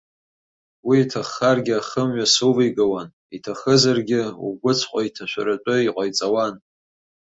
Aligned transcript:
Уи 0.87 0.97
иҭаххаргьы 1.03 1.75
ахымҩас 1.77 2.35
увигауан, 2.49 3.07
иҭахызаргьы 3.35 4.21
угәыҵәҟьа 4.45 5.01
иҭашәаратәы 5.07 5.75
иҟаиҵауан. 5.87 6.55